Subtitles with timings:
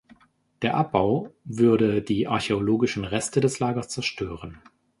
[0.63, 4.57] Der Abbau würde die archäologischen Reste des Lagers zerstören.